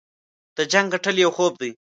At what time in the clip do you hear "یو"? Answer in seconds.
1.23-1.31